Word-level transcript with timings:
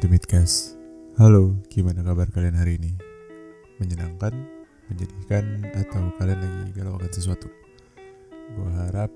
to. 0.00 0.08
Halo, 1.20 1.60
gimana 1.68 2.00
kabar 2.00 2.24
kalian 2.32 2.56
hari 2.56 2.80
ini? 2.80 2.96
Menyenangkan, 3.76 4.32
menjadikan, 4.88 5.44
atau 5.76 6.08
kalian 6.16 6.40
lagi 6.40 6.72
galau 6.72 6.96
akan 6.96 7.12
sesuatu? 7.12 7.52
Gue 8.56 8.70
harap 8.80 9.12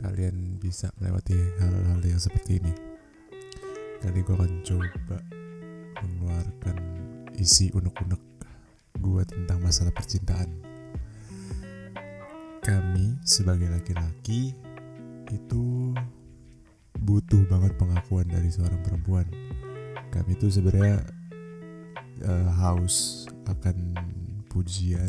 kalian 0.00 0.56
bisa 0.56 0.88
melewati 0.96 1.36
hal-hal 1.60 2.00
yang 2.00 2.16
seperti 2.16 2.64
ini. 2.64 2.72
Kali 4.00 4.24
gue 4.24 4.32
akan 4.32 4.64
coba 4.64 5.20
mengeluarkan 6.00 6.76
isi 7.36 7.68
unek-unek 7.76 8.22
gue 9.04 9.22
tentang 9.28 9.60
masalah 9.60 9.92
percintaan. 9.92 10.48
Kami 12.64 13.20
sebagai 13.20 13.68
laki-laki 13.68 14.56
itu 15.28 15.92
butuh 16.96 17.44
banget 17.52 17.76
pengakuan 17.76 18.24
dari 18.32 18.48
seorang 18.48 18.80
perempuan. 18.80 19.28
Kami 20.12 20.36
tuh 20.36 20.52
sebenarnya 20.52 21.00
uh, 22.28 22.50
haus 22.60 23.24
akan 23.48 23.96
pujian, 24.52 25.08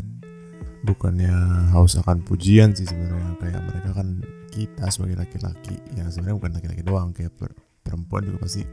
bukannya 0.88 1.36
haus 1.76 2.00
akan 2.00 2.24
pujian 2.24 2.72
sih 2.72 2.88
sebenarnya. 2.88 3.36
Kayak 3.44 3.62
mereka 3.68 3.92
kan 4.00 4.24
kita 4.48 4.88
sebagai 4.88 5.20
laki-laki 5.20 5.76
yang 6.00 6.08
sebenarnya 6.08 6.40
bukan 6.40 6.52
laki-laki 6.56 6.82
doang. 6.88 7.12
Kayak 7.12 7.36
per 7.36 7.52
perempuan 7.84 8.24
juga 8.24 8.48
pasti 8.48 8.64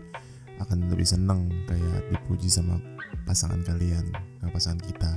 akan 0.62 0.86
lebih 0.86 1.08
seneng 1.08 1.50
kayak 1.66 2.14
dipuji 2.14 2.46
sama 2.46 2.78
pasangan 3.26 3.58
kalian, 3.66 4.06
sama 4.38 4.50
pasangan 4.54 4.80
kita. 4.86 5.12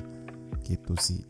Gitu 0.65 0.93
sih. 0.97 1.21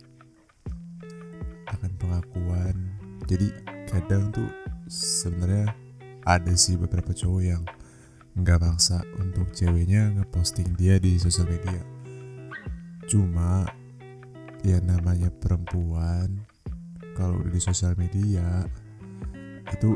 Akan 1.68 1.92
pengakuan. 2.00 2.96
Jadi 3.28 3.52
kadang 3.92 4.32
tuh 4.32 4.48
sebenarnya 4.88 5.76
ada 6.24 6.56
sih 6.56 6.80
beberapa 6.80 7.12
cowok 7.12 7.44
yang 7.44 7.64
nggak 8.34 8.60
maksa 8.62 9.06
untuk 9.22 9.54
ceweknya 9.54 10.10
ngeposting 10.18 10.74
dia 10.74 10.98
di 10.98 11.22
sosial 11.22 11.46
media. 11.46 11.82
Cuma 13.06 13.68
ya 14.66 14.82
namanya 14.82 15.30
perempuan 15.30 16.42
kalau 17.14 17.38
udah 17.44 17.54
di 17.54 17.62
sosial 17.62 17.94
media 17.94 18.66
itu 19.70 19.94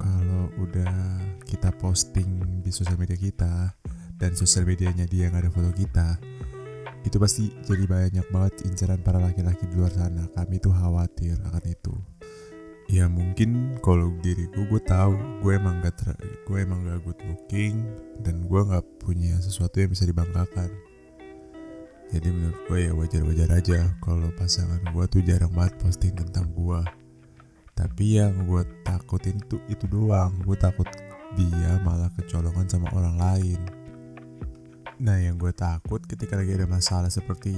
kalau 0.00 0.48
udah 0.62 1.20
kita 1.44 1.68
posting 1.76 2.62
di 2.64 2.72
sosial 2.72 2.96
media 2.96 3.18
kita 3.18 3.76
dan 4.16 4.32
sosial 4.32 4.64
medianya 4.64 5.04
dia 5.04 5.28
nggak 5.28 5.44
ada 5.44 5.52
foto 5.52 5.70
kita 5.74 6.16
itu 7.02 7.18
pasti 7.18 7.50
jadi 7.66 7.84
banyak 7.84 8.26
banget 8.30 8.64
inceran 8.70 9.02
para 9.02 9.18
laki-laki 9.18 9.66
di 9.66 9.74
luar 9.74 9.90
sana. 9.90 10.30
Kami 10.32 10.62
tuh 10.62 10.70
khawatir 10.70 11.34
akan 11.50 11.64
itu 11.66 11.94
ya 12.92 13.08
mungkin 13.08 13.80
kalau 13.80 14.12
diriku 14.20 14.68
gue 14.68 14.82
tahu 14.84 15.16
gue 15.40 15.56
emang 15.56 15.80
gak 15.80 15.96
ter 15.96 16.12
gue 16.44 16.58
emang 16.60 16.84
gak 16.84 17.00
good 17.08 17.16
looking 17.24 17.80
dan 18.20 18.44
gue 18.44 18.60
nggak 18.60 18.84
punya 19.00 19.32
sesuatu 19.40 19.80
yang 19.80 19.96
bisa 19.96 20.04
dibanggakan. 20.04 20.68
Jadi 22.12 22.28
menurut 22.28 22.60
gue 22.68 22.78
ya 22.84 22.92
wajar-wajar 22.92 23.48
aja 23.56 23.96
kalau 24.04 24.28
pasangan 24.36 24.84
gue 24.92 25.04
tuh 25.08 25.24
jarang 25.24 25.56
banget 25.56 25.80
posting 25.80 26.12
tentang 26.12 26.52
gue 26.52 26.84
tapi 27.72 28.20
yang 28.20 28.44
gue 28.44 28.60
takutin 28.84 29.40
tuh 29.48 29.64
itu 29.72 29.88
doang. 29.88 30.36
Gue 30.44 30.60
takut 30.60 30.84
dia 31.32 31.80
malah 31.80 32.12
kecolongan 32.12 32.68
sama 32.68 32.92
orang 32.92 33.16
lain. 33.16 33.60
Nah 35.00 35.16
yang 35.16 35.40
gue 35.40 35.50
takut 35.56 36.04
ketika 36.04 36.36
lagi 36.36 36.52
ada 36.52 36.68
masalah 36.68 37.08
seperti 37.08 37.56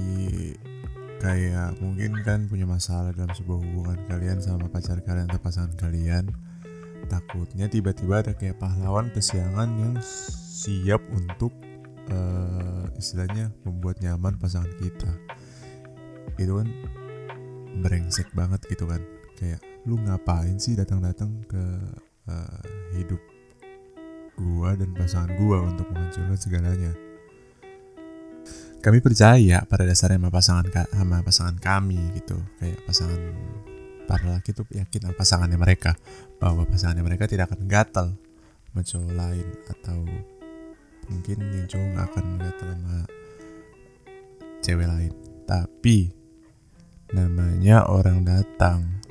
kayak 1.19 1.79
mungkin 1.79 2.19
kan 2.21 2.45
punya 2.51 2.67
masalah 2.67 3.15
dalam 3.15 3.31
sebuah 3.31 3.59
hubungan 3.61 3.99
kalian 4.11 4.39
sama 4.43 4.67
pacar 4.67 4.99
kalian 5.01 5.31
atau 5.31 5.41
pasangan 5.41 5.73
kalian. 5.79 6.31
Takutnya 7.05 7.69
tiba-tiba 7.69 8.25
ada 8.25 8.33
kayak 8.33 8.57
pahlawan 8.57 9.13
kesiangan 9.13 9.69
yang 9.77 9.95
siap 10.01 11.01
untuk 11.13 11.53
uh, 12.09 12.89
istilahnya 12.97 13.53
membuat 13.63 14.01
nyaman 14.01 14.35
pasangan 14.41 14.71
kita. 14.81 15.11
Itu 16.41 16.59
kan 16.59 16.67
brengsek 17.85 18.33
banget 18.33 18.65
gitu 18.67 18.89
kan. 18.89 19.01
Kayak 19.37 19.61
lu 19.85 20.01
ngapain 20.01 20.57
sih 20.57 20.73
datang-datang 20.73 21.45
ke 21.45 21.63
uh, 22.31 22.61
hidup 22.97 23.21
gua 24.35 24.73
dan 24.75 24.91
pasangan 24.97 25.31
gua 25.37 25.63
untuk 25.63 25.87
menghancurkan 25.93 26.39
segalanya 26.39 27.04
kami 28.85 29.01
percaya 29.01 29.65
pada 29.65 29.81
dasarnya 29.81 30.21
sama 30.21 30.29
pasangan 30.29 30.69
sama 30.93 31.25
pasangan 31.25 31.57
kami 31.57 31.97
gitu. 32.21 32.37
Kayak 32.61 32.85
pasangan 32.85 33.17
para 34.05 34.37
laki 34.37 34.53
itu 34.53 34.61
yakin 34.77 35.09
sama 35.09 35.15
pasangannya 35.17 35.57
mereka. 35.57 35.97
Bahwa 36.37 36.69
pasangannya 36.69 37.01
mereka 37.01 37.25
tidak 37.25 37.49
akan 37.49 37.65
gatal. 37.65 38.13
Sama 38.69 38.85
cowok 38.85 39.13
lain 39.17 39.47
atau 39.73 39.99
mungkin 41.09 41.37
yang 41.49 41.65
cowok 41.65 41.87
nggak 41.97 42.07
akan 42.13 42.25
gatal 42.37 42.67
sama 42.77 42.97
cewek 44.61 44.85
lain. 44.85 45.13
Tapi 45.49 45.97
namanya 47.17 47.89
orang 47.89 48.21
datang. 48.21 49.01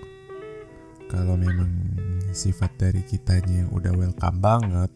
Kalau 1.10 1.34
memang 1.34 1.98
sifat 2.30 2.78
dari 2.78 3.02
kitanya 3.02 3.66
yang 3.66 3.70
udah 3.74 3.90
welcome 3.90 4.38
banget 4.38 4.90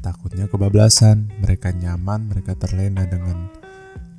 takutnya 0.00 0.48
kebablasan. 0.48 1.28
Mereka 1.44 1.76
nyaman 1.76 2.32
mereka 2.32 2.56
terlena 2.56 3.04
dengan 3.04 3.67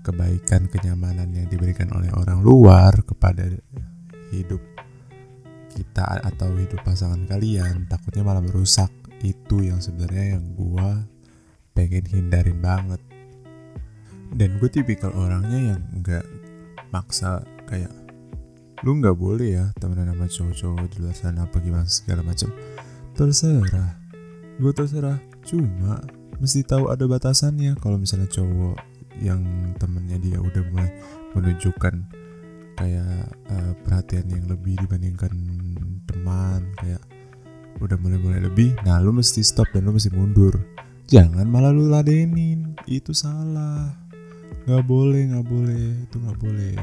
kebaikan 0.02 0.72
kenyamanan 0.72 1.30
yang 1.36 1.48
diberikan 1.52 1.92
oleh 1.96 2.10
orang 2.16 2.40
luar 2.40 2.94
kepada 3.04 3.50
hidup 4.32 4.62
kita 5.74 6.24
atau 6.26 6.50
hidup 6.58 6.82
pasangan 6.84 7.24
kalian 7.30 7.86
takutnya 7.88 8.26
malah 8.26 8.44
merusak. 8.44 8.90
Itu 9.20 9.60
yang 9.60 9.84
sebenarnya 9.84 10.40
yang 10.40 10.46
gue 10.56 10.90
pengen 11.76 12.06
hindarin 12.08 12.60
banget. 12.60 13.02
Dan 14.32 14.62
gue 14.62 14.70
tipikal 14.70 15.12
orangnya 15.12 15.76
yang 15.76 15.82
nggak 16.00 16.26
maksa 16.94 17.44
kayak 17.68 17.92
lu 18.86 18.96
nggak 18.96 19.18
boleh 19.20 19.60
ya 19.60 19.66
temenan 19.76 20.16
sama 20.16 20.32
cowok-cowok 20.32 20.88
di 20.88 20.98
luar 21.04 21.16
sana 21.16 21.44
apa 21.44 21.60
gimana 21.60 21.86
segala 21.88 22.24
macam. 22.24 22.48
Terserah. 23.16 24.00
Gue 24.56 24.72
terserah. 24.72 25.20
Cuma 25.44 26.00
mesti 26.40 26.64
tahu 26.64 26.88
ada 26.88 27.04
batasannya. 27.04 27.76
Kalau 27.84 28.00
misalnya 28.00 28.32
cowok 28.32 28.89
yang 29.20 29.44
temennya 29.78 30.18
dia 30.20 30.38
udah 30.40 30.64
mulai 30.72 30.90
menunjukkan 31.36 31.96
kayak 32.80 33.28
uh, 33.52 33.74
perhatian 33.84 34.26
yang 34.32 34.48
lebih 34.48 34.80
dibandingkan 34.80 35.36
teman 36.08 36.64
kayak 36.80 37.04
udah 37.80 37.96
mulai-mulai 38.00 38.44
lebih 38.44 38.76
nah 38.84 39.00
lu 39.00 39.16
mesti 39.16 39.44
stop 39.44 39.68
dan 39.72 39.88
lu 39.88 39.96
mesti 39.96 40.12
mundur. 40.12 40.56
Jangan 41.10 41.50
malah 41.50 41.74
lu 41.74 41.90
ladenin 41.90 42.78
itu 42.86 43.18
salah. 43.18 43.98
Nggak 44.70 44.86
boleh 44.86 45.22
nggak 45.34 45.48
boleh 45.48 45.86
itu 46.06 46.16
nggak 46.22 46.40
boleh. 46.40 46.76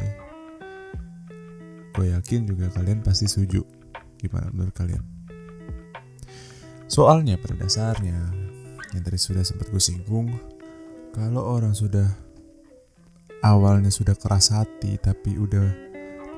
Gue 1.94 2.12
yakin 2.12 2.44
juga 2.44 2.68
kalian 2.74 3.00
pasti 3.06 3.30
setuju. 3.30 3.62
Gimana 4.18 4.50
menurut 4.50 4.74
kalian? 4.74 5.04
Soalnya 6.90 7.38
pada 7.38 7.54
dasarnya 7.54 8.18
yang 8.94 9.02
tadi 9.02 9.18
sudah 9.18 9.46
sempat 9.46 9.70
gue 9.70 9.82
singgung 9.82 10.30
kalau 11.14 11.56
orang 11.56 11.72
sudah 11.72 12.25
awalnya 13.44 13.92
sudah 13.92 14.16
keras 14.16 14.52
hati 14.54 14.96
tapi 15.00 15.36
udah 15.36 15.86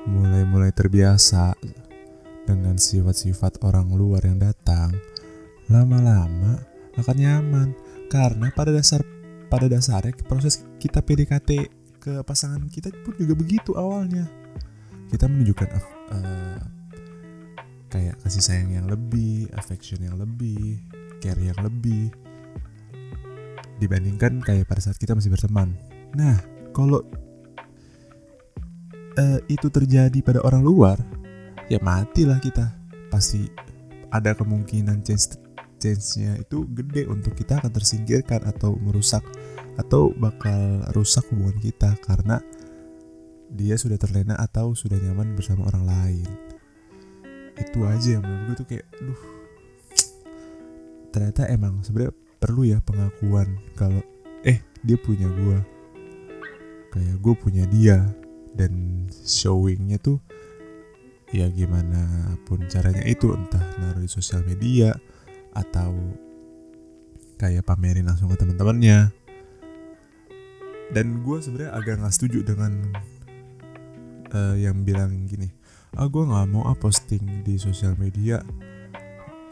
mulai-mulai 0.07 0.71
terbiasa 0.73 1.53
dengan 2.49 2.81
sifat-sifat 2.81 3.61
orang 3.61 3.93
luar 3.93 4.25
yang 4.25 4.41
datang, 4.41 4.89
lama-lama 5.69 6.57
akan 6.97 7.15
nyaman 7.15 7.69
karena 8.09 8.49
pada 8.51 8.73
dasar 8.73 9.05
pada 9.47 9.69
dasarnya 9.69 10.17
proses 10.25 10.65
kita 10.81 11.05
PDKT 11.05 11.49
ke 12.01 12.13
pasangan 12.25 12.65
kita 12.67 12.89
pun 13.05 13.13
juga 13.21 13.37
begitu 13.37 13.77
awalnya. 13.77 14.25
Kita 15.09 15.25
menunjukkan 15.25 15.69
uh, 16.13 16.61
kayak 17.89 18.17
kasih 18.21 18.43
sayang 18.45 18.69
yang 18.77 18.87
lebih, 18.89 19.49
affection 19.57 20.05
yang 20.05 20.17
lebih, 20.17 20.81
care 21.21 21.41
yang 21.41 21.57
lebih 21.61 22.13
dibandingkan 23.79 24.43
kayak 24.43 24.67
pada 24.67 24.83
saat 24.83 24.97
kita 24.99 25.15
masih 25.15 25.33
berteman. 25.33 25.73
Nah, 26.13 26.58
kalau 26.79 27.03
uh, 29.19 29.39
itu 29.51 29.67
terjadi 29.67 30.15
pada 30.23 30.39
orang 30.47 30.63
luar 30.63 30.97
ya 31.67 31.75
matilah 31.83 32.39
kita. 32.39 32.71
Pasti 33.11 33.43
ada 34.15 34.31
kemungkinan 34.31 35.03
chance 35.03 35.35
chance-nya 35.79 36.39
itu 36.39 36.67
gede 36.71 37.07
untuk 37.07 37.35
kita 37.35 37.59
akan 37.59 37.71
tersingkirkan 37.71 38.43
atau 38.47 38.75
merusak 38.79 39.23
atau 39.79 40.11
bakal 40.15 40.83
rusak 40.91 41.23
hubungan 41.31 41.55
kita 41.59 41.95
karena 42.03 42.43
dia 43.49 43.79
sudah 43.79 43.95
terlena 43.95 44.35
atau 44.35 44.75
sudah 44.75 44.99
nyaman 44.99 45.35
bersama 45.35 45.67
orang 45.71 45.83
lain. 45.87 46.29
Itu 47.59 47.83
aja 47.87 48.19
yang 48.19 48.23
menurut 48.23 48.43
gue 48.45 48.55
tuh 48.63 48.67
kayak 48.67 48.87
duh. 49.03 49.21
Ternyata 51.09 51.49
emang 51.49 51.81
sebenarnya 51.81 52.13
perlu 52.39 52.61
ya 52.67 52.77
pengakuan 52.83 53.57
kalau 53.73 53.99
eh 54.45 54.61
dia 54.85 54.95
punya 54.95 55.27
gue 55.27 55.78
kayak 56.89 57.17
gue 57.21 57.33
punya 57.37 57.63
dia 57.69 58.01
dan 58.57 59.05
showingnya 59.09 60.01
tuh 60.01 60.17
ya 61.29 61.45
gimana 61.53 62.33
pun 62.49 62.65
caranya 62.65 63.05
itu 63.05 63.29
entah 63.33 63.61
naruh 63.77 64.01
di 64.01 64.09
sosial 64.09 64.41
media 64.45 64.97
atau 65.53 65.93
kayak 67.37 67.63
pamerin 67.63 68.09
langsung 68.09 68.27
ke 68.33 68.37
teman-temannya. 68.41 69.13
Dan 70.89 71.21
gue 71.21 71.37
sebenarnya 71.37 71.71
agak 71.77 72.01
nggak 72.01 72.13
setuju 72.17 72.41
dengan 72.49 72.73
uh, 74.33 74.55
yang 74.57 74.81
bilang 74.85 75.25
gini 75.29 75.49
ah 75.97 76.05
gue 76.05 76.21
nggak 76.21 76.47
mau 76.53 76.69
ah 76.69 76.77
posting 76.77 77.41
di 77.41 77.57
sosial 77.57 77.97
media 77.97 78.41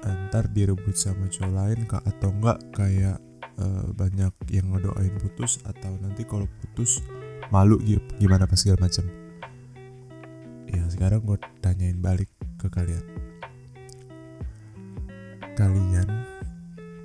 ntar 0.08 0.48
direbut 0.56 0.96
sama 0.96 1.28
cowok 1.28 1.52
lain 1.52 1.80
kak 1.84 2.00
atau 2.06 2.32
enggak 2.32 2.60
kayak 2.72 3.20
uh, 3.60 3.92
banyak 3.92 4.32
yang 4.48 4.72
ngedoain 4.72 5.12
putus 5.20 5.60
atau 5.68 5.92
nanti 6.00 6.24
kalau 6.24 6.48
putus 6.64 7.04
malu 7.54 7.80
gimana 8.20 8.50
pas 8.50 8.60
segala 8.60 8.88
macam. 8.88 9.06
Ya 10.68 10.84
sekarang 10.92 11.24
gue 11.24 11.38
tanyain 11.64 12.00
balik 12.00 12.28
ke 12.60 12.68
kalian. 12.68 13.04
Kalian 15.58 16.10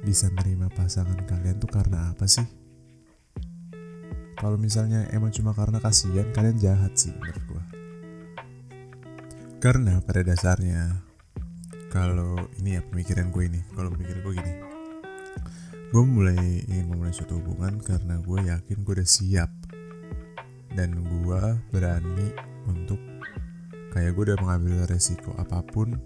bisa 0.03 0.29
nerima 0.35 0.69
pasangan 0.73 1.17
kalian 1.25 1.63
tuh 1.63 1.71
karena 1.71 2.11
apa 2.11 2.27
sih? 2.27 2.45
Kalau 4.37 4.59
misalnya 4.59 5.07
emang 5.15 5.31
cuma 5.31 5.55
karena 5.55 5.79
kasihan 5.79 6.27
kalian 6.35 6.59
jahat 6.59 6.99
sih 6.99 7.15
menurut 7.15 7.45
gue 7.47 7.63
karena 9.63 10.03
pada 10.03 10.27
dasarnya 10.27 11.07
kalau 11.87 12.35
ini 12.59 12.75
ya 12.75 12.83
pemikiran 12.83 13.31
gue 13.31 13.47
ini 13.47 13.61
kalau 13.79 13.95
pemikiran 13.95 14.21
gue 14.27 14.35
gini. 14.43 14.55
Gue 15.95 16.03
mulai 16.03 16.67
ingin 16.67 16.91
memulai 16.91 17.15
suatu 17.15 17.39
hubungan 17.39 17.79
karena 17.79 18.19
gue 18.19 18.39
yakin 18.51 18.83
gue 18.83 18.95
udah 18.99 19.07
siap 19.07 19.55
dan 20.73 20.97
gue 20.97 21.43
berani 21.73 22.33
untuk 22.69 22.99
kayak 23.93 24.17
gue 24.17 24.33
udah 24.33 24.39
mengambil 24.41 24.89
resiko 24.89 25.37
apa 25.37 25.61
pun 25.65 25.97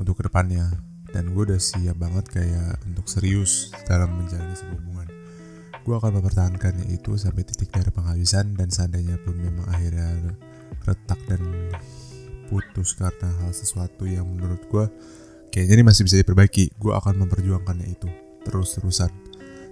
untuk 0.00 0.18
ke 0.20 0.26
depannya. 0.26 0.68
Dan 1.08 1.32
gue 1.32 1.40
udah 1.40 1.56
siap 1.56 1.96
banget 1.96 2.28
kayak 2.28 2.84
untuk 2.84 3.08
serius 3.08 3.72
dalam 3.88 4.12
menjalani 4.12 4.52
sebuah 4.52 4.76
hubungan. 4.76 5.08
Gue 5.80 5.96
akan 5.96 6.20
mempertahankannya 6.20 6.84
itu 6.92 7.16
sampai 7.16 7.48
titik 7.48 7.72
dari 7.72 7.88
penghabisan 7.88 8.52
dan 8.52 8.68
seandainya 8.68 9.16
pun 9.24 9.32
memang 9.40 9.64
akhirnya 9.72 10.36
retak 10.84 11.16
dan 11.24 11.40
putus 12.52 12.92
karena 12.92 13.28
hal 13.40 13.52
sesuatu 13.56 14.04
yang 14.04 14.28
menurut 14.28 14.60
gue 14.68 14.84
kayaknya 15.48 15.80
ini 15.80 15.84
masih 15.84 16.04
bisa 16.04 16.16
diperbaiki 16.20 16.76
gue 16.76 16.92
akan 16.92 17.24
memperjuangkannya 17.24 17.88
itu 17.88 18.08
terus-terusan. 18.44 19.08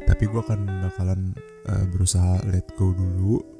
Tapi 0.08 0.24
gue 0.24 0.40
akan 0.40 0.88
bakalan 0.88 1.36
uh, 1.68 1.84
berusaha 1.92 2.40
let 2.48 2.64
go 2.80 2.96
dulu 2.96 3.55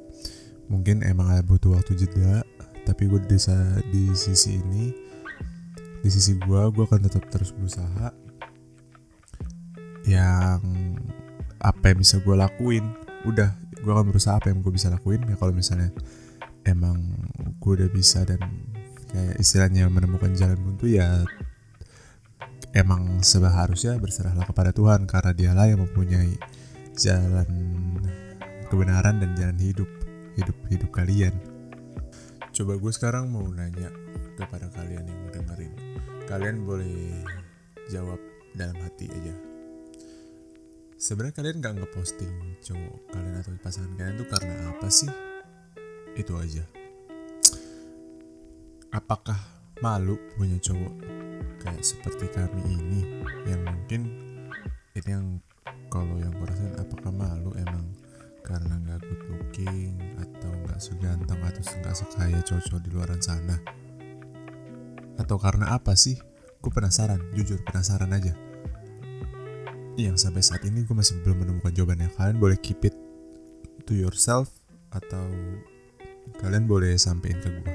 mungkin 0.66 1.02
emang 1.06 1.30
ada 1.30 1.42
butuh 1.46 1.78
waktu 1.78 1.94
jeda 1.94 2.42
tapi 2.86 3.10
gue 3.10 3.18
di, 3.26 3.38
di 3.90 4.04
sisi 4.14 4.58
ini 4.58 4.94
di 6.06 6.08
sisi 6.10 6.38
gue 6.38 6.60
gue 6.70 6.84
akan 6.86 7.02
tetap 7.06 7.26
terus 7.30 7.50
berusaha 7.50 8.14
yang 10.06 10.62
apa 11.60 11.90
yang 11.92 11.98
bisa 11.98 12.22
gue 12.22 12.34
lakuin. 12.38 12.94
Udah 13.26 13.58
gue 13.82 13.92
akan 13.92 14.06
berusaha 14.06 14.38
apa 14.38 14.54
yang 14.54 14.62
gue 14.62 14.70
bisa 14.70 14.86
lakuin. 14.88 15.26
Ya 15.26 15.34
kalau 15.34 15.50
misalnya 15.50 15.90
emang 16.62 17.02
gue 17.58 17.72
udah 17.82 17.90
bisa 17.90 18.22
dan 18.22 18.38
kayak 19.10 19.42
istilahnya 19.42 19.90
menemukan 19.90 20.30
jalan 20.38 20.58
buntu 20.62 20.90
ya 20.90 21.26
emang 22.74 23.22
seharusnya 23.22 23.98
berserahlah 23.98 24.46
kepada 24.46 24.70
Tuhan 24.70 25.06
karena 25.10 25.32
dialah 25.34 25.66
yang 25.70 25.82
mempunyai 25.82 26.38
jalan 26.98 27.48
kebenaran 28.66 29.22
dan 29.22 29.30
jalan 29.38 29.58
hidup 29.62 29.88
hidup 30.36 30.56
hidup 30.68 30.90
kalian. 30.92 31.34
Coba 32.52 32.76
gue 32.76 32.92
sekarang 32.92 33.32
mau 33.32 33.44
nanya 33.48 33.88
kepada 34.36 34.68
kalian 34.72 35.08
yang 35.08 35.20
dengerin. 35.32 35.72
Kalian 36.28 36.64
boleh 36.64 37.24
jawab 37.88 38.20
dalam 38.52 38.76
hati 38.80 39.08
aja. 39.08 39.34
Sebenarnya 40.96 41.36
kalian 41.36 41.60
gak 41.60 41.76
ngeposting 41.76 42.56
cowok 42.64 43.12
kalian 43.12 43.36
atau 43.36 43.52
pasangan 43.60 43.92
kalian 44.00 44.16
tuh 44.16 44.28
karena 44.32 44.54
apa 44.72 44.88
sih? 44.88 45.12
Itu 46.16 46.40
aja. 46.40 46.64
Apakah 48.96 49.36
malu 49.84 50.16
punya 50.40 50.56
cowok 50.56 50.94
kayak 51.60 51.84
seperti 51.84 52.32
kami 52.32 52.64
ini? 52.64 53.00
Yang 53.44 53.62
mungkin 53.68 54.02
ini 54.96 55.10
yang 55.12 55.26
kalau 55.92 56.16
yang 56.16 56.32
gue 56.32 56.48
apakah 56.80 57.12
malu 57.12 57.52
emang 57.60 57.92
karena 58.46 58.78
nggak 58.78 59.02
good 59.02 59.22
looking 59.34 59.98
atau 60.22 60.54
nggak 60.62 60.78
seganteng 60.78 61.40
atau 61.42 61.62
nggak 61.82 61.96
sekaya 61.98 62.38
cowok 62.46 62.78
di 62.78 62.90
luar 62.94 63.10
sana. 63.18 63.58
Atau 65.18 65.42
karena 65.42 65.74
apa 65.74 65.98
sih? 65.98 66.14
Gue 66.62 66.70
penasaran 66.70 67.18
jujur 67.34 67.58
penasaran 67.66 68.14
aja. 68.14 68.38
Yang 69.98 70.22
sampai 70.22 70.46
saat 70.46 70.62
ini 70.62 70.86
gue 70.86 70.94
masih 70.94 71.18
belum 71.26 71.42
menemukan 71.42 71.74
jawabannya. 71.74 72.14
Kalian 72.14 72.38
boleh 72.38 72.58
keep 72.62 72.86
it 72.86 72.94
to 73.82 73.98
yourself 73.98 74.54
atau 74.94 75.26
kalian 76.38 76.70
boleh 76.70 76.94
sampein 76.94 77.42
ke 77.42 77.50
gue 77.50 77.74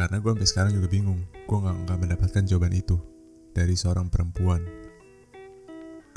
karena 0.00 0.16
gue 0.16 0.30
sampai 0.32 0.48
sekarang 0.48 0.72
juga 0.76 0.88
bingung. 0.88 1.20
Gue 1.44 1.58
nggak 1.60 1.76
nggak 1.88 1.98
mendapatkan 2.00 2.42
jawaban 2.48 2.72
itu 2.72 2.96
dari 3.52 3.76
seorang 3.76 4.08
perempuan. 4.08 4.64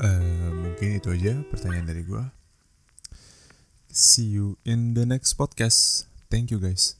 Uh, 0.00 0.50
mungkin 0.64 0.98
itu 0.98 1.12
aja 1.12 1.38
pertanyaan 1.52 1.86
dari 1.86 2.02
gue 2.02 2.43
see 3.94 4.24
you 4.24 4.58
in 4.64 4.94
the 4.94 5.06
next 5.06 5.38
podcast. 5.38 6.04
Thank 6.30 6.50
you 6.50 6.58
guys 6.58 6.96